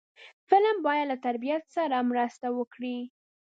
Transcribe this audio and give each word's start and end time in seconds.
فلم 0.49 0.75
باید 0.85 1.05
له 1.11 1.17
تربیت 1.25 1.63
سره 1.75 1.95
مرسته 2.11 2.47
وکړي 2.57 2.97